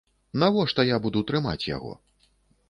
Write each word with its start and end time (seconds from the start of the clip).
Навошта 0.43 0.85
я 0.87 0.97
буду 1.03 1.23
трымаць 1.33 1.69
яго? 1.75 1.93